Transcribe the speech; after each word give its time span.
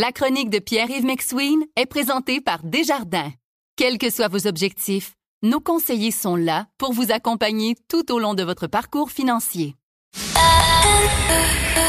La 0.00 0.12
chronique 0.12 0.48
de 0.48 0.60
Pierre-Yves 0.60 1.04
McSween 1.04 1.58
est 1.74 1.86
présentée 1.86 2.40
par 2.40 2.60
Desjardins. 2.62 3.32
Quels 3.74 3.98
que 3.98 4.10
soient 4.10 4.28
vos 4.28 4.46
objectifs, 4.46 5.14
nos 5.42 5.58
conseillers 5.58 6.12
sont 6.12 6.36
là 6.36 6.66
pour 6.78 6.92
vous 6.92 7.10
accompagner 7.10 7.74
tout 7.88 8.12
au 8.12 8.20
long 8.20 8.34
de 8.34 8.44
votre 8.44 8.68
parcours 8.68 9.10
financier. 9.10 9.74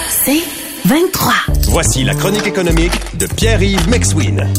C'est 0.09 0.41
23. 0.85 1.33
Voici 1.67 2.03
la 2.03 2.15
chronique 2.15 2.47
économique 2.47 2.93
de 3.15 3.27
Pierre-Yves 3.27 3.87
McSween. 3.87 4.51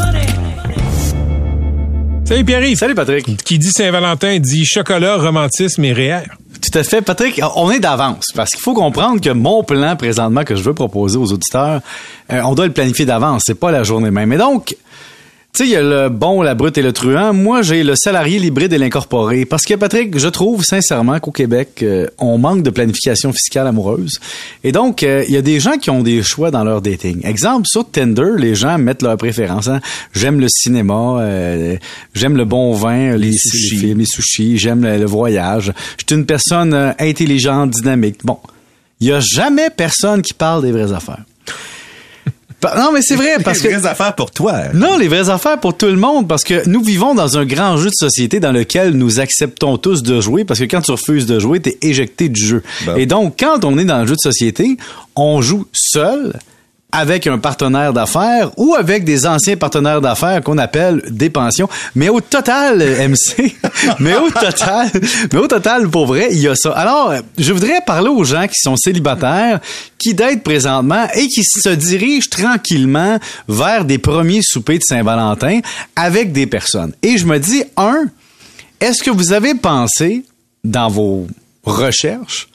Salut 2.25 2.45
Pierre-Yves. 2.45 2.79
Salut 2.79 2.95
Patrick. 2.95 3.37
Qui 3.43 3.59
dit 3.59 3.73
Saint-Valentin 3.73 4.39
dit 4.39 4.65
chocolat, 4.65 5.17
romantisme 5.17 5.83
et 5.83 5.93
REER. 5.93 6.23
Tout 6.71 6.79
à 6.79 6.85
fait, 6.85 7.03
Patrick. 7.03 7.41
On 7.57 7.71
est 7.71 7.81
d'avance 7.81 8.27
parce 8.35 8.51
qu'il 8.51 8.61
faut 8.61 8.75
comprendre 8.75 9.21
que 9.21 9.31
mon 9.31 9.65
plan 9.65 9.97
présentement 9.97 10.45
que 10.45 10.55
je 10.55 10.63
veux 10.63 10.75
proposer 10.75 11.17
aux 11.17 11.33
auditeurs, 11.33 11.81
euh, 12.33 12.43
on 12.45 12.55
doit 12.55 12.67
le 12.67 12.73
planifier 12.73 13.05
d'avance. 13.05 13.43
C'est 13.47 13.59
pas 13.59 13.73
la 13.73 13.83
journée 13.83 14.13
même. 14.13 14.33
Et 14.33 14.37
donc, 14.37 14.77
tu 15.53 15.65
sais, 15.65 15.69
il 15.69 15.73
y 15.73 15.77
a 15.77 15.83
le 15.83 16.09
bon, 16.09 16.43
la 16.43 16.55
brute 16.55 16.79
et 16.79 16.83
le 16.83 16.93
truand. 16.93 17.33
Moi, 17.33 17.63
j'ai 17.63 17.83
le 17.83 17.97
salarié, 17.97 18.39
l'hybride 18.39 18.73
et 18.73 18.79
l'incorporé. 18.79 19.45
Parce 19.45 19.65
que, 19.65 19.75
Patrick, 19.75 20.17
je 20.17 20.29
trouve 20.29 20.63
sincèrement 20.63 21.19
qu'au 21.19 21.33
Québec, 21.33 21.81
euh, 21.83 22.07
on 22.19 22.39
manque 22.39 22.63
de 22.63 22.71
planification 22.71 23.33
fiscale 23.33 23.67
amoureuse. 23.67 24.21
Et 24.63 24.71
donc, 24.71 25.03
euh, 25.03 25.25
il 25.27 25.35
y 25.35 25.37
a 25.37 25.43
des 25.43 25.59
gens 25.59 25.77
qui 25.77 25.91
ont 25.91 26.05
des 26.05 26.23
choix 26.23 26.53
dans 26.53 26.63
leur 26.63 26.81
dating. 26.81 27.27
Exemple, 27.27 27.67
sur 27.67 27.91
Tinder, 27.91 28.31
les 28.39 28.55
gens 28.55 28.79
mettent 28.79 29.03
leurs 29.03 29.17
préférences. 29.17 29.67
Hein. 29.67 29.81
J'aime 30.13 30.39
le 30.39 30.47
cinéma, 30.49 31.19
euh, 31.19 31.77
j'aime 32.15 32.37
le 32.37 32.45
bon 32.45 32.73
vin, 32.73 33.17
les, 33.17 33.33
sushis, 33.33 33.75
les, 33.75 33.81
films, 33.81 33.99
les 33.99 34.07
sushis, 34.07 34.57
j'aime 34.57 34.85
le, 34.85 34.99
le, 34.99 35.07
voyage. 35.07 35.73
Je 35.99 36.05
suis 36.07 36.17
une 36.17 36.27
personne 36.27 36.95
intelligente, 37.01 37.71
dynamique. 37.71 38.21
Bon, 38.23 38.39
il 39.01 39.09
y 39.09 39.13
a 39.13 39.19
jamais 39.19 39.69
personne 39.71 40.23
qui 40.23 40.33
parle 40.33 40.63
des 40.63 40.71
vraies 40.71 40.93
affaires. 40.93 41.25
Non, 42.63 42.93
mais 42.93 43.01
c'est 43.03 43.17
vrai 43.17 43.39
parce 43.43 43.61
que 43.61 43.69
les 43.69 43.77
vraies 43.77 43.89
affaires 43.89 44.15
pour 44.15 44.31
toi. 44.31 44.65
Non, 44.75 44.99
les 44.99 45.09
vraies 45.09 45.31
affaires 45.31 45.59
pour 45.59 45.77
tout 45.77 45.87
le 45.87 45.97
monde 45.97 46.29
parce 46.29 46.45
que 46.45 46.69
nous 46.69 46.83
vivons 46.83 47.15
dans 47.15 47.39
un 47.39 47.45
grand 47.45 47.77
jeu 47.77 47.89
de 47.89 47.95
société 47.95 48.41
dans 48.41 48.53
lequel 48.53 48.93
nous 48.93 49.21
acceptons 49.21 49.79
tous 49.79 50.03
de 50.03 50.21
jouer 50.21 50.45
parce 50.45 50.61
que 50.61 50.65
quand 50.65 50.83
tu 50.83 50.91
refuses 50.91 51.27
de 51.27 51.39
jouer, 51.39 51.61
t'es 51.61 51.79
éjecté 51.83 52.29
du 52.29 52.45
jeu. 52.45 52.63
Et 52.97 53.07
donc 53.07 53.37
quand 53.39 53.65
on 53.65 53.79
est 53.79 53.85
dans 53.85 54.01
le 54.01 54.07
jeu 54.07 54.15
de 54.15 54.21
société, 54.21 54.77
on 55.17 55.41
joue 55.41 55.67
seul 55.73 56.35
avec 56.93 57.27
un 57.27 57.39
partenaire 57.39 57.93
d'affaires 57.93 58.51
ou 58.57 58.75
avec 58.75 59.05
des 59.05 59.27
anciens 59.27 59.57
partenaires 59.57 60.01
d'affaires 60.01 60.43
qu'on 60.43 60.59
appelle 60.59 61.03
des 61.11 61.31
pensions. 61.31 61.69
Mais 61.95 62.09
au 62.09 62.21
total, 62.21 62.79
MC, 63.09 63.55
mais 63.99 64.17
au 64.17 64.31
total, 64.31 64.91
mais 65.33 65.39
au 65.39 65.47
total, 65.47 65.89
pour 65.89 66.07
vrai, 66.07 66.29
il 66.31 66.39
y 66.39 66.49
a 66.49 66.55
ça. 66.55 66.73
Alors, 66.73 67.15
je 67.39 67.53
voudrais 67.53 67.81
parler 67.87 68.09
aux 68.09 68.25
gens 68.25 68.47
qui 68.47 68.61
sont 68.61 68.77
célibataires, 68.77 69.61
qui 69.99 70.15
datent 70.15 70.43
présentement 70.43 71.07
et 71.15 71.27
qui 71.29 71.43
se 71.45 71.71
dirigent 71.71 72.29
tranquillement 72.31 73.19
vers 73.49 73.85
des 73.85 73.99
premiers 73.99 74.43
soupers 74.43 74.79
de 74.79 74.85
Saint-Valentin 74.85 75.61
avec 75.97 76.33
des 76.33 76.47
personnes. 76.47 76.93
Et 77.03 77.19
je 77.19 77.27
me 77.27 77.39
dis, 77.39 77.63
un, 77.77 78.07
est-ce 78.81 79.03
que 79.03 79.11
vous 79.11 79.33
avez 79.33 79.55
pensé 79.55 80.25
dans 80.65 80.89
vos 80.89 81.27
recherches 81.65 82.50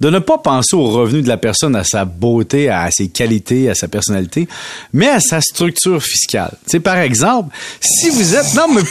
de 0.00 0.10
ne 0.10 0.18
pas 0.18 0.38
penser 0.38 0.76
au 0.76 0.88
revenu 0.88 1.22
de 1.22 1.28
la 1.28 1.36
personne, 1.36 1.74
à 1.74 1.84
sa 1.84 2.04
beauté, 2.04 2.68
à 2.68 2.88
ses 2.90 3.08
qualités, 3.08 3.68
à 3.68 3.74
sa 3.74 3.88
personnalité, 3.88 4.48
mais 4.92 5.08
à 5.08 5.20
sa 5.20 5.40
structure 5.40 6.02
fiscale. 6.02 6.52
Tu 6.64 6.72
sais, 6.72 6.80
par 6.80 6.98
exemple, 6.98 7.54
si 7.80 8.10
vous 8.10 8.34
êtes... 8.34 8.54
Non, 8.54 8.66
mais... 8.72 8.82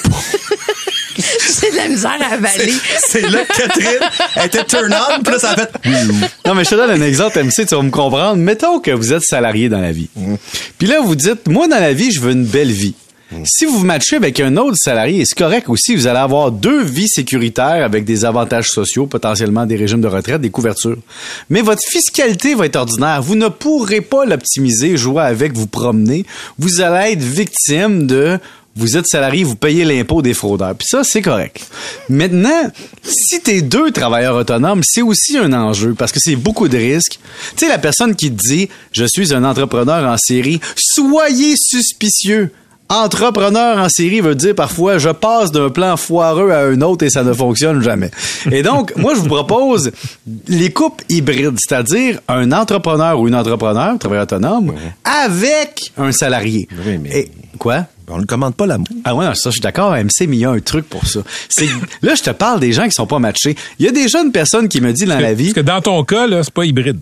C'est 1.17 1.71
de 1.71 1.77
la 1.77 1.87
misère 1.87 2.17
à 2.21 2.33
avaler. 2.33 2.73
C'est 3.07 3.27
là 3.27 3.43
que 3.43 3.57
Catherine 3.57 4.09
était 4.45 4.63
turn 4.65 4.93
on, 4.93 5.23
puis 5.23 5.33
là, 5.33 5.39
ça 5.39 5.51
a 5.51 5.55
fait... 5.55 5.71
Non, 6.45 6.53
mais 6.53 6.63
je 6.63 6.69
te 6.69 6.75
donne 6.75 6.91
un 6.91 7.01
exemple, 7.01 7.43
MC, 7.43 7.65
tu 7.65 7.75
vas 7.75 7.81
me 7.81 7.89
comprendre. 7.89 8.35
Mettons 8.35 8.79
que 8.79 8.91
vous 8.91 9.13
êtes 9.13 9.23
salarié 9.23 9.67
dans 9.67 9.81
la 9.81 9.91
vie. 9.91 10.09
Puis 10.77 10.87
là, 10.87 11.01
vous 11.01 11.15
dites, 11.15 11.47
moi, 11.47 11.67
dans 11.67 11.79
la 11.79 11.93
vie, 11.93 12.11
je 12.11 12.19
veux 12.19 12.33
une 12.33 12.45
belle 12.45 12.71
vie. 12.71 12.93
Si 13.43 13.65
vous 13.65 13.79
vous 13.79 13.85
matchez 13.85 14.15
avec 14.15 14.39
un 14.39 14.55
autre 14.55 14.77
salarié, 14.77 15.25
c'est 15.25 15.37
correct 15.37 15.67
aussi, 15.67 15.95
vous 15.95 16.07
allez 16.07 16.19
avoir 16.19 16.51
deux 16.51 16.81
vies 16.81 17.09
sécuritaires 17.09 17.83
avec 17.83 18.05
des 18.05 18.23
avantages 18.23 18.69
sociaux, 18.69 19.05
potentiellement 19.05 19.65
des 19.65 19.75
régimes 19.75 19.99
de 19.99 20.07
retraite, 20.07 20.39
des 20.39 20.49
couvertures. 20.49 20.97
Mais 21.49 21.61
votre 21.61 21.81
fiscalité 21.89 22.55
va 22.55 22.67
être 22.67 22.77
ordinaire. 22.77 23.21
Vous 23.21 23.35
ne 23.35 23.49
pourrez 23.49 23.99
pas 23.99 24.25
l'optimiser, 24.25 24.95
jouer 24.95 25.23
avec, 25.23 25.53
vous 25.53 25.67
promener. 25.67 26.25
Vous 26.57 26.79
allez 26.79 27.13
être 27.13 27.21
victime 27.21 28.07
de 28.07 28.39
vous 28.77 28.95
êtes 28.95 29.07
salarié, 29.07 29.43
vous 29.43 29.55
payez 29.55 29.83
l'impôt 29.83 30.21
des 30.21 30.35
fraudeurs. 30.35 30.75
Puis 30.75 30.87
ça, 30.87 31.03
c'est 31.03 31.23
correct. 31.23 31.67
Maintenant, 32.09 32.71
si 33.01 33.41
t'es 33.41 33.63
deux 33.63 33.91
travailleurs 33.91 34.35
autonomes, 34.35 34.81
c'est 34.83 35.01
aussi 35.01 35.35
un 35.35 35.51
enjeu 35.51 35.95
parce 35.97 36.11
que 36.11 36.19
c'est 36.21 36.35
beaucoup 36.35 36.67
de 36.67 36.77
risques. 36.77 37.19
Tu 37.55 37.65
sais, 37.65 37.67
la 37.67 37.79
personne 37.79 38.15
qui 38.15 38.31
te 38.31 38.37
dit, 38.47 38.69
je 38.91 39.05
suis 39.05 39.33
un 39.33 39.43
entrepreneur 39.43 40.07
en 40.07 40.17
série, 40.17 40.61
soyez 40.75 41.55
suspicieux. 41.57 42.51
Entrepreneur 42.89 43.77
en 43.77 43.89
série 43.89 44.21
veut 44.21 44.35
dire 44.35 44.55
parfois 44.55 44.97
je 44.97 45.09
passe 45.09 45.51
d'un 45.51 45.69
plan 45.69 45.97
foireux 45.97 46.51
à 46.51 46.59
un 46.61 46.79
autre 46.81 47.03
et 47.05 47.09
ça 47.09 47.23
ne 47.23 47.33
fonctionne 47.33 47.81
jamais. 47.81 48.11
Et 48.51 48.63
donc, 48.63 48.95
moi, 48.95 49.13
je 49.13 49.19
vous 49.19 49.27
propose 49.27 49.91
les 50.47 50.71
couples 50.71 51.03
hybrides, 51.09 51.57
c'est-à-dire 51.59 52.19
un 52.29 52.51
entrepreneur 52.53 53.19
ou 53.19 53.27
une 53.27 53.35
entrepreneur, 53.35 53.97
travailleur 53.99 54.23
autonome, 54.23 54.73
avec 55.03 55.91
un 55.97 56.11
salarié. 56.13 56.67
Oui, 56.85 56.97
mais- 56.97 57.09
Et, 57.19 57.31
quoi? 57.59 57.85
On 58.09 58.19
ne 58.19 58.25
commande 58.25 58.55
pas 58.55 58.65
l'amour. 58.65 58.87
Ah 59.03 59.13
ouais, 59.15 59.25
non, 59.25 59.33
ça, 59.33 59.49
je 59.49 59.55
suis 59.55 59.61
d'accord, 59.61 59.91
MC, 59.93 60.27
mais 60.27 60.37
il 60.37 60.39
y 60.39 60.45
a 60.45 60.51
un 60.51 60.59
truc 60.61 60.87
pour 60.87 61.05
ça. 61.05 61.19
C'est, 61.49 61.67
là, 62.01 62.15
je 62.15 62.21
te 62.23 62.29
parle 62.29 62.61
des 62.61 62.71
gens 62.71 62.85
qui 62.85 62.91
sont 62.91 63.05
pas 63.05 63.19
matchés. 63.19 63.57
Il 63.79 63.85
y 63.85 63.89
a 63.89 63.91
déjà 63.91 64.21
une 64.23 64.31
personne 64.31 64.69
qui 64.69 64.79
me 64.79 64.93
dit 64.93 65.03
dans 65.03 65.19
la 65.19 65.33
vie, 65.33 65.51
Parce 65.51 65.55
que 65.55 65.59
dans 65.59 65.81
ton 65.81 66.01
cas, 66.05 66.25
là, 66.25 66.41
c'est 66.41 66.53
pas 66.53 66.63
hybride. 66.63 66.99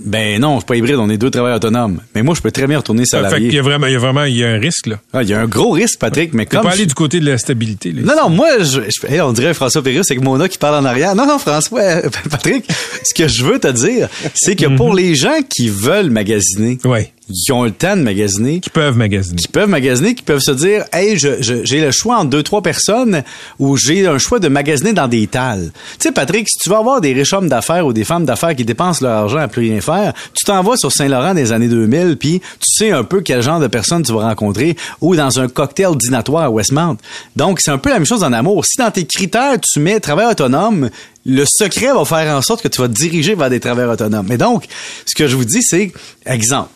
Ben 0.00 0.40
non, 0.40 0.58
c'est 0.58 0.66
pas 0.66 0.74
hybride, 0.76 0.96
on 0.96 1.08
est 1.08 1.18
deux 1.18 1.30
travailleurs 1.30 1.58
autonomes. 1.58 2.00
Mais 2.14 2.22
moi, 2.22 2.34
je 2.34 2.40
peux 2.40 2.50
très 2.50 2.66
bien 2.66 2.78
retourner 2.78 3.04
Ça 3.06 3.18
fait 3.18 3.24
salarié. 3.24 3.52
y 3.52 3.58
a 3.58 3.62
vraiment, 3.62 3.86
il 3.86 3.92
y 3.92 3.96
a 3.96 3.98
vraiment, 4.00 4.24
il 4.24 4.36
y 4.36 4.44
a 4.44 4.48
un 4.50 4.58
risque, 4.58 4.86
là. 4.88 4.96
Ah, 5.12 5.22
Il 5.22 5.28
y 5.28 5.34
a 5.34 5.40
un 5.40 5.46
gros 5.46 5.70
risque, 5.70 6.00
Patrick, 6.00 6.34
mais 6.34 6.46
Tu 6.46 6.50
peux 6.50 6.56
comme 6.56 6.64
pas 6.66 6.70
je- 6.70 6.78
aller 6.78 6.86
du 6.86 6.94
côté 6.94 7.20
de 7.20 7.26
la 7.30 7.38
stabilité, 7.38 7.92
là. 7.92 8.02
Non, 8.02 8.22
non, 8.24 8.28
moi, 8.30 8.48
je, 8.58 8.80
je- 8.90 9.06
hey, 9.06 9.20
on 9.20 9.32
dirait 9.32 9.54
François 9.54 9.80
Pérus, 9.82 10.04
c'est 10.06 10.16
que 10.16 10.20
Mona 10.20 10.48
qui 10.48 10.58
parle 10.58 10.74
en 10.74 10.84
arrière. 10.84 11.14
Non, 11.14 11.26
non, 11.26 11.38
François, 11.38 12.02
Patrick, 12.30 12.68
ce 13.08 13.14
que 13.22 13.28
je 13.28 13.44
veux 13.44 13.58
te 13.58 13.68
dire, 13.68 14.08
c'est 14.34 14.56
que 14.56 14.66
pour 14.76 14.94
les 14.94 15.14
gens 15.14 15.40
qui 15.48 15.68
veulent 15.68 16.10
magasiner, 16.10 16.78
Ouais. 16.84 17.12
qui 17.44 17.52
ont 17.52 17.64
le 17.64 17.70
temps 17.70 17.96
de 17.96 18.02
magasiner, 18.02 18.60
Qui 18.60 18.70
peuvent 18.70 18.96
magasiner. 18.96 19.36
qui 19.36 19.48
peuvent 19.48 19.68
magasiner, 19.68 20.14
qui 20.14 20.22
peuvent 20.22 20.40
se 20.40 20.50
dire, 20.50 20.84
hey, 20.92 21.18
je, 21.18 21.40
je- 21.42 21.64
j'ai 21.64 21.80
le 21.80 21.90
choix 21.90 22.16
entre 22.18 22.30
deux, 22.30 22.42
trois 22.42 22.62
personnes 22.62 23.22
ou 23.58 23.76
j'ai 23.76 24.06
un 24.06 24.16
choix 24.18 24.38
de 24.38 24.48
magasiner 24.48 24.92
dans 24.94 25.08
des 25.08 25.26
tales. 25.26 25.70
Tu 25.98 26.04
sais, 26.08 26.12
Patrick, 26.12 26.48
si 26.48 26.58
tu 26.58 26.70
veux 26.70 26.76
avoir 26.76 27.00
des 27.02 27.12
riches 27.12 27.32
hommes 27.34 27.48
d'affaires 27.48 27.86
ou 27.86 27.92
des 27.92 28.04
femmes 28.04 28.24
d'affaires 28.24 28.56
qui 28.56 28.64
dépensent 28.64 29.04
leur 29.04 29.12
argent 29.24 29.38
à 29.38 29.48
plus 29.48 29.68
rien 29.70 29.80
faire, 29.80 30.12
tu 30.34 30.44
t'en 30.46 30.62
vas 30.62 30.76
sur 30.76 30.90
Saint-Laurent 30.90 31.34
des 31.34 31.52
années 31.52 31.68
2000, 31.68 32.16
puis 32.18 32.40
tu 32.40 32.66
sais 32.84 32.90
un 32.92 33.04
peu 33.04 33.20
quel 33.20 33.42
genre 33.42 33.60
de 33.60 33.66
personnes 33.66 34.02
tu 34.02 34.12
vas 34.12 34.20
rencontrer 34.28 34.76
ou 35.00 35.14
dans 35.16 35.38
un 35.38 35.48
cocktail 35.48 35.96
dînatoire 35.96 36.44
à 36.44 36.50
Westmount. 36.50 36.96
Donc, 37.36 37.60
c'est 37.60 37.70
un 37.70 37.78
peu 37.78 37.90
la 37.90 37.96
même 37.96 38.06
chose 38.06 38.22
en 38.24 38.32
amour. 38.32 38.64
Si 38.64 38.78
dans 38.78 38.90
tes 38.90 39.04
critères, 39.04 39.56
tu 39.60 39.80
mets 39.80 40.00
travail 40.00 40.26
autonome, 40.30 40.88
le 41.26 41.44
secret 41.46 41.92
va 41.92 42.04
faire 42.04 42.36
en 42.36 42.42
sorte 42.42 42.62
que 42.62 42.68
tu 42.68 42.80
vas 42.80 42.88
te 42.88 42.94
diriger 42.94 43.34
vers 43.34 43.50
des 43.50 43.60
travailleurs 43.60 43.92
autonomes. 43.92 44.26
Mais 44.28 44.38
donc, 44.38 44.66
ce 45.06 45.14
que 45.14 45.28
je 45.28 45.36
vous 45.36 45.44
dis, 45.44 45.62
c'est, 45.62 45.92
exemple, 46.24 46.70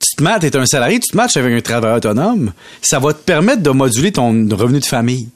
tu 0.00 0.16
te 0.16 0.22
matches, 0.22 0.40
t'es 0.40 0.56
un 0.56 0.66
salarié, 0.66 0.98
tu 0.98 1.10
te 1.10 1.16
matches 1.16 1.36
avec 1.36 1.56
un 1.56 1.60
travailleur 1.60 1.98
autonome, 1.98 2.52
ça 2.80 2.98
va 2.98 3.12
te 3.12 3.20
permettre 3.20 3.62
de 3.62 3.70
moduler 3.70 4.12
ton 4.12 4.48
revenu 4.50 4.80
de 4.80 4.84
famille. 4.84 5.28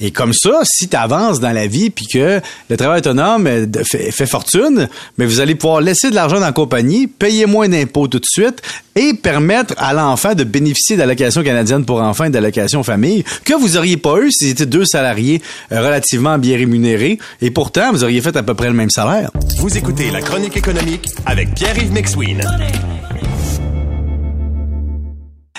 Et 0.00 0.10
comme 0.10 0.32
ça, 0.32 0.60
si 0.64 0.88
tu 0.88 0.96
avances 0.96 1.38
dans 1.38 1.52
la 1.52 1.66
vie 1.66 1.90
puis 1.90 2.06
que 2.06 2.40
le 2.68 2.76
travail 2.76 2.98
autonome 2.98 3.46
euh, 3.46 3.66
fait, 3.84 4.10
fait 4.10 4.26
fortune, 4.26 4.88
mais 5.16 5.26
vous 5.26 5.40
allez 5.40 5.54
pouvoir 5.54 5.80
laisser 5.80 6.10
de 6.10 6.14
l'argent 6.14 6.40
dans 6.40 6.46
la 6.46 6.52
compagnie, 6.52 7.06
payer 7.06 7.46
moins 7.46 7.68
d'impôts 7.68 8.08
tout 8.08 8.18
de 8.18 8.26
suite 8.26 8.60
et 8.96 9.14
permettre 9.14 9.74
à 9.78 9.92
l'enfant 9.92 10.34
de 10.34 10.44
bénéficier 10.44 10.96
d'allocations 10.96 11.42
canadiennes 11.42 11.84
pour 11.84 12.02
enfants 12.02 12.24
et 12.24 12.30
d'allocations 12.30 12.82
famille 12.82 13.24
que 13.44 13.54
vous 13.54 13.76
auriez 13.76 13.96
pas 13.96 14.18
eu 14.20 14.30
si 14.30 14.48
c'était 14.48 14.66
deux 14.66 14.84
salariés 14.84 15.40
euh, 15.70 15.80
relativement 15.80 16.38
bien 16.38 16.56
rémunérés 16.56 17.18
et 17.40 17.50
pourtant 17.50 17.92
vous 17.92 18.04
auriez 18.04 18.20
fait 18.20 18.36
à 18.36 18.42
peu 18.42 18.54
près 18.54 18.68
le 18.68 18.74
même 18.74 18.90
salaire. 18.90 19.30
Vous 19.58 19.76
écoutez 19.76 20.10
la 20.10 20.20
chronique 20.20 20.56
économique 20.56 21.06
avec 21.26 21.54
Pierre-Yves 21.54 21.92
McSween. 21.92 22.42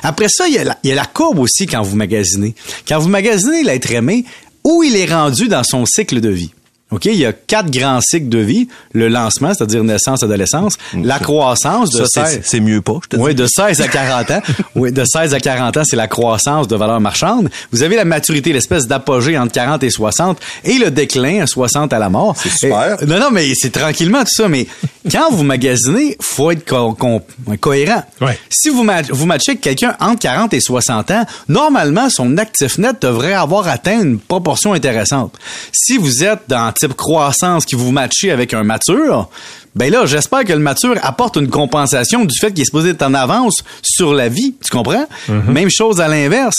Après 0.03 0.27
ça, 0.29 0.47
il 0.47 0.53
y, 0.53 0.57
a 0.59 0.63
la, 0.63 0.77
il 0.83 0.89
y 0.89 0.93
a 0.93 0.95
la 0.95 1.05
courbe 1.05 1.39
aussi 1.39 1.65
quand 1.65 1.81
vous 1.81 1.95
magasinez. 1.95 2.55
Quand 2.87 2.99
vous 2.99 3.09
magasinez 3.09 3.63
l'être 3.63 3.91
aimé, 3.91 4.25
où 4.63 4.83
il 4.83 4.95
est 4.95 5.11
rendu 5.11 5.47
dans 5.47 5.63
son 5.63 5.85
cycle 5.85 6.21
de 6.21 6.29
vie? 6.29 6.51
OK, 6.91 7.05
il 7.05 7.15
y 7.15 7.25
a 7.25 7.33
quatre 7.33 7.71
grands 7.71 8.01
cycles 8.01 8.29
de 8.29 8.37
vie. 8.37 8.67
Le 8.93 9.07
lancement, 9.07 9.51
c'est-à-dire 9.55 9.83
naissance, 9.83 10.21
adolescence. 10.21 10.77
La 10.93 11.17
croissance 11.17 11.89
de 11.89 12.05
Ça, 12.05 12.25
16... 12.27 12.41
c'est- 12.43 12.59
mieux 12.59 12.81
pas, 12.81 12.99
je 13.03 13.07
te 13.09 13.15
dis. 13.15 13.21
Oui, 13.25 13.33
de 13.33 13.47
16 13.47 13.81
à 13.81 13.87
40 13.87 14.29
ans. 14.29 14.41
Oui, 14.75 14.91
de 14.91 15.03
16 15.03 15.33
à 15.33 15.39
40 15.39 15.75
ans, 15.77 15.81
c'est 15.83 15.95
la 15.95 16.07
croissance 16.07 16.67
de 16.67 16.75
valeur 16.75 17.01
marchande. 17.01 17.49
Vous 17.71 17.81
avez 17.81 17.95
la 17.95 18.05
maturité, 18.05 18.53
l'espèce 18.53 18.85
d'apogée 18.85 19.39
entre 19.39 19.53
40 19.53 19.81
et 19.83 19.89
60 19.89 20.39
et 20.65 20.77
le 20.77 20.91
déclin 20.91 21.41
à 21.41 21.47
60 21.47 21.91
à 21.93 21.97
la 21.97 22.09
mort. 22.09 22.35
C'est 22.37 22.51
super. 22.51 23.01
Et- 23.01 23.05
non, 23.07 23.19
non, 23.19 23.31
mais 23.31 23.51
c'est 23.55 23.71
tranquillement 23.71 24.19
tout 24.19 24.29
ça. 24.43 24.47
Mais 24.47 24.67
quand 25.11 25.31
vous 25.31 25.43
magasinez, 25.43 26.17
faut 26.21 26.51
être 26.51 26.65
co- 26.67 26.93
co- 26.93 27.21
cohérent. 27.59 28.03
Ouais. 28.21 28.37
Si 28.49 28.69
vous, 28.69 28.83
ma- 28.83 29.01
vous 29.01 29.25
matchez 29.25 29.51
avec 29.51 29.61
quelqu'un 29.61 29.95
entre 29.99 30.19
40 30.19 30.53
et 30.53 30.59
60 30.59 31.11
ans, 31.11 31.25
normalement, 31.47 32.09
son 32.09 32.37
actif 32.37 32.77
net 32.77 33.01
devrait 33.01 33.33
avoir 33.33 33.67
atteint 33.67 34.01
une 34.01 34.19
proportion 34.19 34.73
intéressante. 34.73 35.35
Si 35.71 35.97
vous 35.97 36.23
êtes 36.23 36.41
dans 36.47 36.71
type 36.71 36.93
croissance 36.95 37.65
qui 37.65 37.75
vous 37.75 37.91
matchez 37.91 38.31
avec 38.31 38.53
un 38.53 38.63
mature, 38.63 39.29
Ben 39.75 39.91
là, 39.91 40.05
j'espère 40.05 40.43
que 40.43 40.53
le 40.53 40.59
mature 40.59 40.95
apporte 41.01 41.35
une 41.35 41.49
compensation 41.49 42.25
du 42.25 42.37
fait 42.39 42.51
qu'il 42.51 42.61
est 42.61 42.65
supposé 42.65 42.89
être 42.91 43.01
en 43.01 43.13
avance 43.15 43.63
sur 43.81 44.13
la 44.13 44.29
vie. 44.29 44.53
Tu 44.63 44.69
comprends? 44.69 45.05
Même 45.47 45.69
chose 45.71 45.99
à 45.99 46.07
l'inverse. 46.07 46.55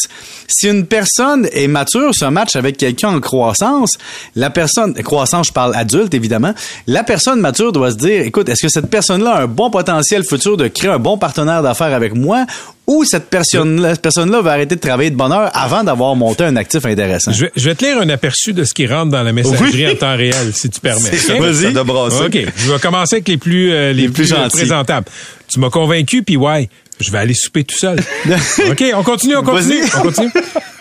Si 0.48 0.68
une 0.68 0.84
personne 0.86 1.48
est 1.52 1.68
mature, 1.68 2.14
se 2.14 2.24
match 2.24 2.56
avec 2.56 2.76
quelqu'un 2.76 3.10
en 3.10 3.20
croissance, 3.20 3.92
la 4.34 4.50
personne, 4.50 4.94
croissance, 4.94 5.48
je 5.48 5.52
parle 5.52 5.74
adulte, 5.76 6.12
évidemment, 6.12 6.54
la 6.86 7.04
personne 7.04 7.40
mature 7.40 7.72
doit 7.72 7.92
se 7.92 7.96
dire, 7.96 8.22
écoute, 8.22 8.48
est-ce 8.48 8.62
que 8.62 8.68
cette 8.68 8.90
personne-là 8.90 9.30
a 9.32 9.42
un 9.42 9.46
bon 9.46 9.70
potentiel 9.70 10.24
futur 10.24 10.56
de 10.56 10.68
créer 10.68 10.90
un 10.90 10.98
bon 10.98 11.16
partenaire 11.16 11.62
d'affaires 11.62 11.94
avec 11.94 12.14
moi 12.14 12.46
ou 12.86 13.04
cette 13.04 13.30
personne-là 13.30 13.92
cette 13.94 14.02
personne-là 14.02 14.42
va 14.42 14.52
arrêter 14.52 14.74
de 14.74 14.80
travailler 14.80 15.10
de 15.10 15.16
bonne 15.16 15.32
heure 15.32 15.50
avant 15.54 15.82
d'avoir 15.84 16.14
monté 16.16 16.44
un 16.44 16.56
actif 16.56 16.84
intéressant? 16.84 17.32
Je 17.32 17.46
vais, 17.46 17.52
je 17.56 17.68
vais 17.68 17.74
te 17.74 17.84
lire 17.84 17.98
un 17.98 18.08
aperçu 18.10 18.52
de 18.52 18.64
ce 18.64 18.74
qui 18.74 18.86
rentre 18.86 19.10
dans 19.10 19.22
la 19.22 19.32
messagerie 19.32 19.86
Oui. 19.86 19.88
en 19.92 19.96
temps 19.96 20.16
réel, 20.16 20.52
si 20.52 20.68
tu 20.68 20.80
permets. 20.80 21.10
C'est 21.16 21.38
OK? 21.38 22.38
Je 22.56 22.72
vais 22.72 22.78
commencer 22.80 23.16
avec 23.16 23.28
les 23.28 23.36
plus, 23.38 23.72
euh, 23.72 23.92
les, 23.92 24.02
Les 24.02 24.08
plus 24.08 24.28
plus, 24.28 24.32
euh, 24.32 24.48
présentables. 24.48 25.06
Tu 25.48 25.60
m'as 25.60 25.70
convaincu, 25.70 26.22
puis 26.22 26.36
ouais, 26.36 26.68
je 27.00 27.10
vais 27.10 27.18
aller 27.18 27.34
souper 27.34 27.64
tout 27.64 27.76
seul. 27.76 27.98
OK, 28.70 28.84
on 28.94 29.02
continue, 29.02 29.36
on 29.36 29.42
continue, 29.42 29.80
Vas-y. 29.80 29.98
on 29.98 30.02
continue. 30.02 30.30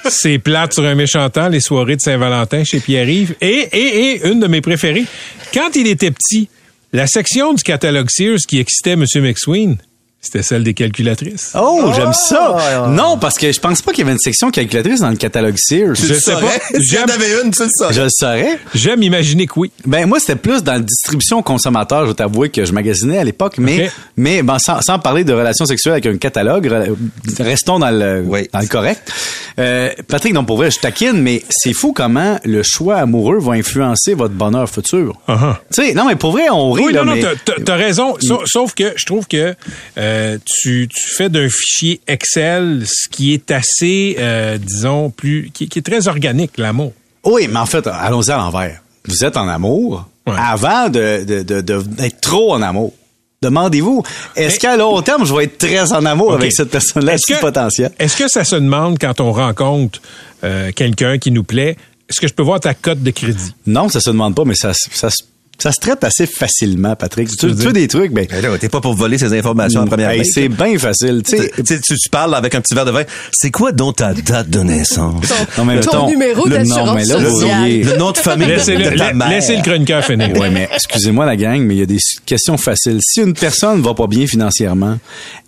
C'est 0.10 0.38
plate 0.40 0.74
sur 0.74 0.84
un 0.86 0.96
méchant 0.96 1.30
temps, 1.30 1.48
les 1.48 1.62
soirées 1.62 1.96
de 1.96 2.02
Saint-Valentin 2.02 2.64
chez 2.64 2.80
Pierre-Yves. 2.80 3.36
Et, 3.42 3.68
et, 3.72 4.12
et, 4.12 4.28
une 4.28 4.40
de 4.40 4.48
mes 4.48 4.60
préférées, 4.62 5.06
quand 5.54 5.76
il 5.76 5.88
était 5.88 6.12
petit, 6.12 6.50
la 6.92 7.08
section 7.08 7.54
du 7.54 7.64
catalogue 7.64 8.10
Sears 8.10 8.40
qui 8.48 8.60
excitait 8.60 8.92
M. 8.92 9.06
McSween, 9.16 9.78
c'était 10.24 10.42
celle 10.42 10.64
des 10.64 10.74
calculatrices. 10.74 11.52
Oh, 11.60 11.92
j'aime 11.96 12.14
ça. 12.14 12.88
Non, 12.90 13.18
parce 13.20 13.38
que 13.38 13.52
je 13.52 13.60
pense 13.60 13.82
pas 13.82 13.92
qu'il 13.92 14.00
y 14.00 14.04
avait 14.04 14.14
une 14.14 14.20
section 14.20 14.50
calculatrice 14.50 15.02
dans 15.02 15.10
le 15.10 15.18
catalogue 15.18 15.56
Sears. 15.58 15.96
Je 15.96 16.02
Tu 16.02 16.08
le 16.08 16.14
sais 16.16 16.32
saurais? 16.32 16.46
pas. 16.72 16.80
Si 16.80 16.96
t'en 16.96 17.04
avais 17.14 17.42
une, 17.44 17.52
tu 17.52 17.62
le 17.64 17.70
saurais. 17.70 17.94
Je 17.94 18.02
le 18.02 18.10
saurais. 18.10 18.60
J'aime 18.74 19.04
imaginer 19.04 19.46
que 19.46 19.54
oui. 19.60 19.72
Ben 19.86 20.08
moi 20.08 20.20
c'était 20.20 20.36
plus 20.38 20.64
dans 20.64 20.74
la 20.74 20.80
distribution 20.80 21.44
consommateur, 21.44 22.04
je 22.04 22.08
vais 22.10 22.14
t'avouer 22.16 22.50
que 22.50 22.64
je 22.66 22.72
magasinais 22.72 23.18
à 23.20 23.24
l'époque, 23.24 23.56
mais 23.58 23.92
mais 24.18 24.42
ben, 24.44 24.58
sans, 24.60 24.82
sans 24.82 24.98
parler 24.98 25.24
de 25.26 25.34
relations 25.34 25.66
sexuelles 25.66 25.94
avec 25.94 26.06
un 26.06 26.18
catalogue, 26.18 26.68
re- 26.68 26.96
restons 27.40 27.80
dans 27.80 27.92
le 27.92 28.24
Oui. 28.26 28.48
dans 28.54 28.60
le 28.60 28.68
correct. 28.68 29.12
Euh, 29.60 29.90
Patrick, 30.08 30.34
non 30.34 30.46
pour 30.46 30.58
vrai, 30.58 30.72
je 30.72 30.80
taquine, 30.80 31.22
mais 31.22 31.44
c'est 31.50 31.74
fou 31.74 31.94
comment 31.94 32.40
le 32.44 32.62
choix 32.64 32.96
amoureux 32.98 33.40
va 33.40 33.54
influencer 33.54 34.14
votre 34.14 34.34
bonheur 34.34 34.70
futur. 34.70 35.16
Uh-huh. 35.28 35.56
Tu 35.74 35.84
sais, 35.88 35.94
non 35.94 36.06
mais 36.06 36.16
pour 36.16 36.32
vrai, 36.32 36.50
on 36.52 36.72
rit 36.72 36.86
Oui, 36.88 36.94
là, 36.94 37.04
non, 37.04 37.16
non, 37.16 37.22
mais 37.22 37.64
t'as- 37.64 37.76
raison. 37.76 38.16
Sauf, 38.20 38.44
sauf 38.46 38.74
que 38.74 38.94
je 38.96 39.06
trouve 39.06 39.28
que 39.28 39.56
euh, 39.98 40.38
tu, 40.46 40.88
tu 40.88 41.10
fais 41.16 41.30
d'un 41.30 41.48
fichier 41.50 42.02
Excel 42.08 42.84
ce 42.88 43.08
qui 43.10 43.34
est 43.34 43.52
assez, 43.52 44.16
euh, 44.20 44.58
disons, 44.58 45.10
plus, 45.10 45.50
qui, 45.54 45.68
qui 45.68 45.80
est 45.80 45.84
très 45.84 46.08
organique, 46.08 46.58
l'amour. 46.58 46.94
oui, 47.26 47.48
mais 47.50 47.60
en 47.60 47.66
fait, 47.66 47.86
allons-y 47.88 48.32
à 48.32 48.38
l'envers. 48.38 48.82
Vous 49.08 49.24
êtes 49.26 49.38
en 49.38 49.48
amour 49.48 50.08
Ouais. 50.26 50.34
avant 50.40 50.88
de 50.88 51.26
de 51.26 51.44
de- 51.44 51.60
de- 51.60 51.82
d'être 51.82 52.22
trop 52.22 52.54
en 52.54 52.62
amour. 52.62 52.94
Demandez-vous, 53.44 54.04
est-ce 54.36 54.60
qu'à 54.60 54.76
long 54.78 55.02
terme, 55.02 55.26
je 55.26 55.34
vais 55.34 55.44
être 55.44 55.58
très 55.58 55.92
en 55.94 56.06
amour 56.06 56.34
avec 56.34 56.52
cette 56.54 56.70
personne-là, 56.72 57.16
que- 57.18 57.40
potentiel? 57.40 57.92
Est-ce 58.00 58.18
que 58.18 58.28
ça 58.28 58.44
se 58.44 58.56
demande 58.56 58.98
quand 59.00 59.20
on 59.22 59.32
rencontre 59.32 60.00
euh, 60.44 60.72
quelqu'un 60.76 61.18
qui 61.20 61.32
nous 61.32 61.44
plaît, 61.44 61.78
est-ce 62.10 62.20
que 62.22 62.28
je 62.28 62.34
peux 62.34 62.44
voir 62.44 62.60
ta 62.60 62.74
cote 62.74 63.02
de 63.04 63.12
crédit? 63.12 63.54
Non, 63.66 63.90
ça 63.90 64.00
se 64.00 64.10
demande 64.10 64.36
pas, 64.36 64.44
mais 64.46 64.56
ça, 64.56 64.72
ça, 64.74 65.10
se- 65.10 65.24
ça 65.64 65.72
se 65.72 65.80
traite 65.80 66.04
assez 66.04 66.26
facilement, 66.28 66.94
Patrick. 66.98 67.30
Tu, 67.38 67.48
veux 67.48 67.56
tu 67.56 67.66
veux 67.68 67.72
des 67.74 67.88
trucs, 67.88 68.12
ben. 68.12 68.28
Ben 68.30 68.58
T'es 68.60 68.68
pas 68.68 68.82
pour 68.82 68.94
voler 68.96 69.18
ces 69.18 69.32
informations 69.38 69.80
en 69.82 69.88
première 69.88 70.10
hey, 70.10 70.18
main. 70.20 70.24
c'est 70.30 70.50
bien 70.50 70.78
facile. 70.78 71.24
Tu 71.26 71.38
sais, 71.38 71.52
Tu, 71.66 71.80
tu, 71.80 72.10
parles 72.12 72.36
avec 72.36 72.54
un 72.54 72.60
petit 72.60 72.76
verre 72.76 72.84
de 72.86 72.92
vin. 72.92 73.04
C'est 73.32 73.50
quoi 73.50 73.72
donc 73.72 73.96
ta 73.96 74.14
date 74.14 74.50
de 74.50 74.60
naissance? 74.60 75.24
non, 75.58 75.64
mais 75.64 75.80
Ton 75.80 75.92
mettons, 75.92 76.08
numéro 76.10 76.46
le- 76.46 76.52
d'assurance 76.58 76.88
non, 76.88 76.94
mais 76.96 77.06
là, 77.06 77.18
vous 77.18 77.40
sociale. 77.40 77.80
Le 77.82 77.98
nom 77.98 78.12
de 78.12 78.18
famille 78.18 78.48
Laissez 78.48 78.76
le, 78.76 78.84
de 78.84 78.90
ta 78.90 78.96
la- 79.08 79.14
mère. 79.14 79.30
laissez 79.30 79.56
le 79.56 79.62
chroniqueur 79.64 80.04
finir. 80.04 80.36
Ouais, 80.38 80.50
mais 80.50 80.68
excusez-moi 80.74 81.26
la 81.26 81.38
gang, 81.38 81.62
mais 81.62 81.76
il 81.76 81.80
y 81.80 81.84
a 81.84 81.86
des 81.86 82.00
questions 82.26 82.58
faciles. 82.58 83.00
Si 83.02 83.22
une 83.22 83.34
personne 83.34 83.82
va 83.82 83.94
pas 83.94 84.08
bien 84.08 84.28
financièrement, 84.28 84.98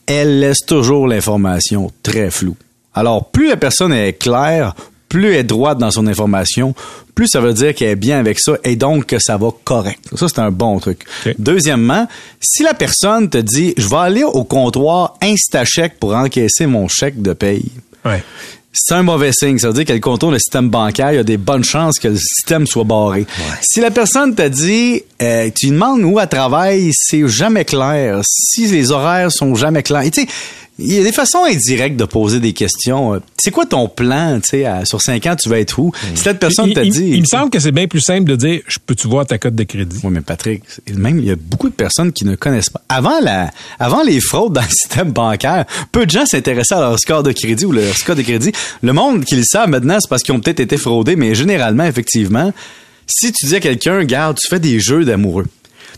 elle 0.05 0.39
laisse 0.39 0.65
toujours 0.65 1.07
l'information 1.07 1.91
très 2.03 2.29
floue. 2.31 2.55
Alors, 2.93 3.29
plus 3.31 3.49
la 3.49 3.57
personne 3.57 3.91
est 3.91 4.13
claire, 4.13 4.73
plus 5.15 5.27
elle 5.29 5.35
est 5.39 5.43
droite 5.43 5.77
dans 5.77 5.91
son 5.91 6.07
information, 6.07 6.75
plus 7.15 7.27
ça 7.29 7.39
veut 7.39 7.53
dire 7.53 7.73
qu'elle 7.73 7.89
est 7.91 7.95
bien 7.95 8.19
avec 8.19 8.37
ça 8.39 8.57
et 8.65 8.75
donc 8.75 9.05
que 9.05 9.17
ça 9.17 9.37
va 9.37 9.47
correct. 9.63 9.99
Ça, 10.15 10.27
c'est 10.27 10.39
un 10.39 10.51
bon 10.51 10.77
truc. 10.79 11.05
Deuxièmement, 11.39 12.05
si 12.41 12.63
la 12.63 12.73
personne 12.73 13.29
te 13.29 13.37
dit, 13.37 13.73
je 13.77 13.87
vais 13.87 13.95
aller 13.95 14.23
au 14.23 14.43
comptoir 14.43 15.15
Instachèque 15.21 15.97
pour 15.99 16.13
encaisser 16.13 16.65
mon 16.65 16.87
chèque 16.89 17.21
de 17.21 17.31
paye, 17.31 17.71
Ouais. 18.03 18.21
c'est 18.73 18.93
un 18.93 19.03
mauvais 19.03 19.31
signe. 19.31 19.57
Ça 19.57 19.67
veut 19.67 19.73
dire 19.73 19.85
qu'elle 19.85 20.01
contourne 20.01 20.33
le 20.33 20.39
système 20.39 20.69
bancaire. 20.69 21.13
Il 21.13 21.15
y 21.15 21.19
a 21.19 21.23
des 21.23 21.37
bonnes 21.37 21.63
chances 21.63 21.97
que 21.97 22.09
le 22.09 22.17
système 22.17 22.67
soit 22.67 22.83
barré. 22.83 23.25
Si 23.61 23.79
la 23.79 23.89
personne 23.91 24.35
t'a 24.35 24.49
dit, 24.49 25.01
euh, 25.21 25.49
tu 25.55 25.67
lui 25.67 25.71
demandes 25.71 26.01
où 26.03 26.19
elle 26.19 26.27
travaille, 26.27 26.91
c'est 26.93 27.25
jamais 27.27 27.63
clair. 27.63 28.19
Si 28.27 28.67
les 28.67 28.91
horaires 28.91 29.31
sont 29.31 29.55
jamais 29.55 29.81
clairs. 29.81 30.01
Et 30.03 30.11
tu 30.11 30.23
sais, 30.23 30.27
il 30.77 30.93
y 30.93 30.99
a 30.99 31.03
des 31.03 31.11
façons 31.13 31.43
indirectes 31.45 31.95
de 31.95 32.03
poser 32.05 32.39
des 32.39 32.51
questions. 32.51 33.13
Euh, 33.13 33.19
C'est 33.37 33.51
quoi 33.51 33.65
ton 33.65 33.87
plan, 33.87 34.39
tu 34.41 34.49
sais, 34.49 34.65
sur 34.83 35.01
cinq 35.01 35.25
ans, 35.25 35.35
tu 35.35 35.47
vas 35.47 35.59
être 35.59 35.79
où? 35.79 35.93
Si 36.15 36.23
cette 36.23 36.39
personne 36.39 36.73
t'a 36.73 36.83
dit... 36.83 37.11
il 37.13 37.21
me 37.21 37.25
semble 37.25 37.49
que 37.49 37.59
c'est 37.59 37.71
bien 37.71 37.87
plus 37.87 38.01
simple 38.01 38.29
de 38.29 38.35
dire, 38.35 38.61
je 38.67 38.77
peux-tu 38.85 39.07
voir 39.07 39.25
ta 39.25 39.37
cote 39.37 39.55
de 39.55 39.63
crédit? 39.63 39.97
Oui, 40.03 40.09
mais 40.11 40.21
Patrick, 40.21 40.63
même 40.93 41.19
il 41.19 41.25
y 41.25 41.31
a 41.31 41.35
beaucoup 41.37 41.69
de 41.69 41.73
personnes 41.73 42.11
qui 42.11 42.25
ne 42.25 42.35
connaissent 42.35 42.69
pas. 42.69 42.81
Avant 42.89 43.19
la, 43.21 43.51
avant 43.79 44.03
les 44.03 44.19
fraudes 44.19 44.53
dans 44.53 44.61
le 44.61 44.67
système 44.69 45.11
bancaire, 45.11 45.65
peu 45.91 46.05
de 46.05 46.11
gens 46.11 46.25
s'intéressaient 46.25 46.75
à 46.75 46.81
leur 46.81 46.99
score 46.99 47.23
de 47.23 47.31
crédit 47.31 47.65
ou 47.65 47.71
leur 47.71 47.95
score 47.95 48.15
de 48.15 48.21
crédit. 48.21 48.51
Le 48.81 48.91
monde 48.91 49.23
qui 49.23 49.35
le 49.37 49.43
savent 49.43 49.69
maintenant, 49.69 49.97
c'est 50.01 50.09
parce 50.09 50.23
qu'ils 50.23 50.35
ont 50.35 50.39
peut-être 50.39 50.59
été 50.59 50.77
fraudés, 50.77 51.15
mais 51.15 51.35
généralement, 51.35 51.85
effectivement, 51.85 52.51
si 53.07 53.31
tu 53.31 53.45
dis 53.45 53.55
à 53.55 53.59
quelqu'un, 53.59 54.03
garde, 54.03 54.37
tu 54.37 54.47
fais 54.49 54.59
des 54.59 54.79
jeux 54.79 55.05
d'amoureux. 55.05 55.45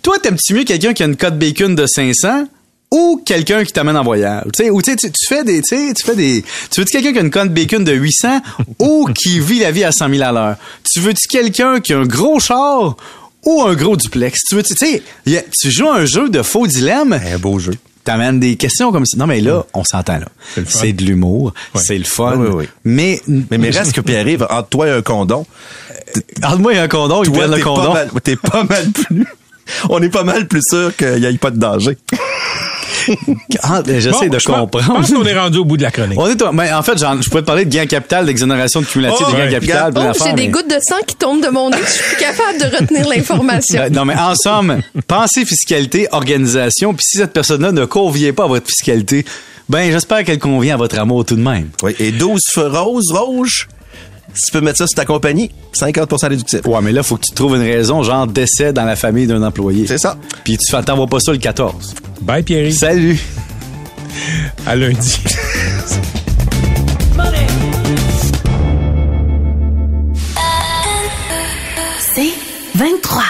Toi, 0.03 0.19
t'aimes-tu 0.19 0.53
mieux 0.53 0.63
quelqu'un 0.63 0.94
qui 0.94 1.03
a 1.03 1.07
une 1.07 1.15
cote 1.15 1.39
bacon 1.39 1.74
de 1.75 1.85
500 1.88 2.47
ou 2.92 3.22
quelqu'un 3.25 3.63
qui 3.63 3.74
t'amène 3.74 3.98
en 3.98 4.04
voyage? 4.04 4.44
Ou 4.45 4.51
tu 4.81 4.92
sais, 4.92 4.95
tu 4.95 5.12
tu 5.12 5.25
fais 5.28 5.44
des, 5.44 5.62
tu 5.62 5.75
fais 6.04 6.16
des, 6.16 6.44
tu 6.72 6.80
veux-tu 6.80 6.92
quelqu'un 6.92 7.12
qui 7.13 7.19
a 7.19 7.22
une 7.22 7.30
cote 7.31 7.50
bacon 7.54 7.84
de 7.84 7.92
800 7.94 8.42
ou 8.80 9.10
qui 9.13 9.39
vit 9.39 9.60
la 9.60 9.72
vie 9.72 9.84
à 9.84 9.92
100 9.92 10.10
000 10.10 10.24
à 10.24 10.31
l'heure? 10.31 10.56
Tu 10.89 11.00
veux-tu 11.00 11.28
quelqu'un 11.28 11.80
qui 11.80 11.94
a 11.94 12.00
un 12.00 12.06
gros 12.06 12.39
char 12.39 12.95
ou 13.45 13.62
un 13.63 13.74
gros 13.75 13.98
duplex? 13.98 14.39
Tu 14.48 14.56
veux, 14.56 14.63
tu 14.63 14.75
sais, 14.75 15.04
tu 15.25 15.72
joues 15.72 15.89
un 15.89 16.06
jeu 16.06 16.30
de 16.30 16.42
faux 16.42 16.66
dilemme. 16.68 17.13
Un 17.13 17.38
beau 17.38 17.60
jeu. 17.60 17.74
T'amènes 18.06 18.39
des 18.39 18.56
questions 18.56 18.94
comme 18.94 19.06
ça. 19.06 19.18
Non, 19.18 19.28
mais 19.28 19.42
là, 19.42 19.66
on 19.74 19.84
s'entend, 19.84 20.19
là. 20.19 20.28
le. 20.56 20.63
C'est 20.66 20.94
de 20.94 21.04
l'humour. 21.04 21.54
Ouais. 21.75 21.81
C'est 21.84 21.98
le 21.98 22.06
fun. 22.06 22.38
Oui, 22.38 22.48
oui, 22.48 22.56
oui. 22.60 22.69
Mais, 22.86 23.22
Mais, 23.28 23.57
mais 23.57 23.69
reste 23.69 23.92
que 23.92 24.00
Pierre-Yves, 24.00 24.48
entre 24.50 24.69
toi 24.69 24.88
et 24.88 24.92
un 24.92 25.01
condom, 25.01 25.45
entre-moi 26.42 26.74
et 26.75 26.80
un 26.80 26.88
condom, 26.88 27.24
il 27.24 27.31
toi, 27.31 27.48
prend 27.48 27.48
le 27.48 27.57
t'es 27.57 27.63
pas, 27.63 27.69
condom. 27.69 28.19
t'es 28.24 28.36
pas 28.38 28.63
mal 28.63 28.92
plus... 28.92 29.28
On 29.89 30.01
est 30.01 30.10
pas 30.10 30.24
mal 30.24 30.48
plus 30.48 30.62
sûr 30.66 30.95
qu'il 30.95 31.16
n'y 31.19 31.25
ait 31.25 31.38
pas 31.38 31.51
de 31.51 31.60
danger. 31.60 31.98
Ah, 33.63 33.81
J'essaie 33.86 34.12
Bon, 34.12 34.28
de 34.28 34.39
je 34.39 34.45
pense- 34.45 34.60
comprendre. 34.60 34.86
Je 34.86 34.92
pense 34.92 35.12
qu'on 35.12 35.25
est 35.25 35.38
rendu 35.38 35.57
au 35.57 35.66
bout 35.66 35.78
de 35.78 35.84
la 35.84 35.92
chronique. 35.92 36.19
On 36.19 36.28
est, 36.28 36.42
au- 36.42 36.51
mais 36.51 36.72
en 36.72 36.81
fait, 36.84 36.98
je 36.98 37.30
pourrais 37.30 37.42
te 37.42 37.48
parler 37.48 37.66
de 37.66 37.69
gain 37.74 37.86
capital, 37.86 38.25
d'exonération 38.25 38.82
de 38.82 38.86
cumulatif 38.86 39.25
Oh, 39.27 39.32
de 39.32 39.38
gain 39.38 39.46
ouais. 39.46 39.51
capital, 39.51 39.94
Oh, 39.96 40.00
j'ai 40.24 40.34
des 40.34 40.44
mais- 40.44 40.48
gouttes 40.50 40.70
de 40.70 40.79
sang 40.82 40.96
qui 41.06 41.15
tombent 41.15 41.44
de 41.44 41.50
mon 41.50 41.70
nez. 41.70 41.77
Je 41.86 41.89
suis 41.91 42.03
plus 42.03 42.17
capable 42.17 42.60
de 42.60 42.77
retenir 42.77 43.08
l'information. 43.15 43.79
Euh, 43.82 43.89
Non, 43.89 44.06
mais 44.06 44.15
en 44.15 44.36
somme, 44.36 44.82
pensée, 45.08 45.46
fiscalité, 45.46 46.08
organisation, 46.12 46.94
puis 46.94 47.03
si 47.08 47.17
cette 47.17 47.34
personne-là 47.34 47.72
ne 47.72 47.86
convient 47.86 48.34
pas 48.34 48.44
à 48.46 48.48
votre 48.48 48.67
fiscalité, 48.67 49.25
ben 49.70 49.91
j'espère 49.91 50.24
qu'elle 50.24 50.39
convient 50.39 50.75
à 50.75 50.77
votre 50.77 50.98
amour 51.00 51.25
tout 51.25 51.36
de 51.36 51.41
même. 51.41 51.70
Oui. 51.84 51.96
Et 52.00 52.12
12 52.12 52.41
feux 52.51 52.67
roses, 52.67 53.12
rouges, 53.12 53.67
si 54.34 54.46
tu 54.48 54.51
peux 54.51 54.62
mettre 54.62 54.77
ça 54.77 54.88
sur 54.88 54.96
ta 54.96 55.06
compagnie, 55.06 55.50
50% 55.74 56.29
déductif. 56.29 56.60
Ouais, 56.65 56.79
mais 56.82 56.91
là, 56.91 57.01
faut 57.03 57.15
que 57.17 57.24
tu 57.25 57.34
trouves 57.34 57.56
une 57.56 57.62
raison, 57.63 58.03
genre 58.03 58.27
décès 58.27 58.72
dans 58.72 58.84
la 58.86 58.96
famille 58.96 59.25
d'un 59.27 59.41
employé. 59.44 59.88
C'est 59.88 59.98
ça. 59.98 60.15
Puis 60.44 60.58
tu 60.58 60.70
fais- 60.72 60.84
t'envoies 60.84 61.08
pas 61.08 61.20
ça 61.20 61.32
le 61.32 61.38
14. 61.39 61.96
Bye, 62.21 62.43
Pierre. 62.43 62.71
Salut! 62.71 63.19
À 64.65 64.75
lundi. 64.75 65.24
C'est 72.00 72.33
23. 72.75 73.24